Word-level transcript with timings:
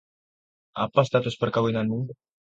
Apa 0.85 1.01
status 1.07 1.35
perkawinanmu? 1.41 1.99